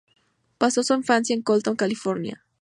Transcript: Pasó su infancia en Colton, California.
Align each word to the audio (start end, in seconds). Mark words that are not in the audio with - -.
Pasó 0.57 0.81
su 0.81 0.95
infancia 0.95 1.35
en 1.35 1.43
Colton, 1.43 1.75
California. 1.75 2.43